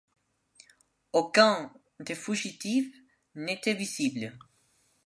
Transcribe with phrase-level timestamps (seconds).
[1.13, 2.95] Aucun des fugitifs
[3.35, 4.35] n’était visible.